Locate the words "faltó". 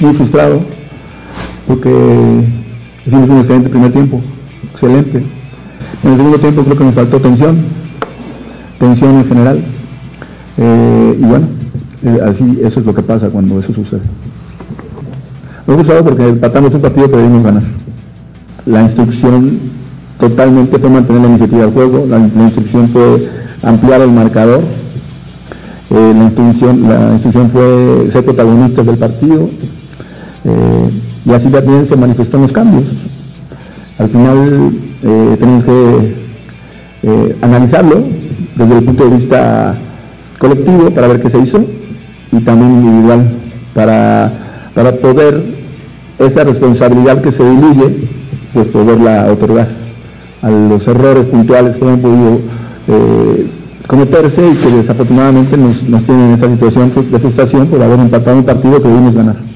6.94-7.20